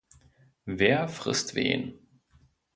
Wer 0.65 1.07
frisst 1.09 1.53
wen? 1.53 1.93